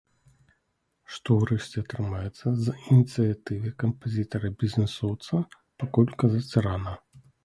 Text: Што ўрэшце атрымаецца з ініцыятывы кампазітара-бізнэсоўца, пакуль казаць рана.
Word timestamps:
Што 1.15 1.35
ўрэшце 1.41 1.77
атрымаецца 1.83 2.47
з 2.67 2.73
ініцыятывы 2.95 3.73
кампазітара-бізнэсоўца, 3.83 5.33
пакуль 5.85 6.11
казаць 6.25 6.65
рана. 6.69 6.95